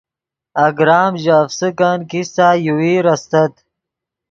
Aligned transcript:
اگرام 0.65 1.13
ژے 1.21 1.33
افسکن 1.43 1.99
کیستہ 2.09 2.47
یوویر 2.65 3.05
استت 3.13 3.53